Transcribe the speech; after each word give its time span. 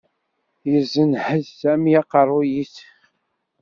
Yessenhez 0.71 1.45
Sami 1.59 1.91
aqerruy-is. 2.01 2.75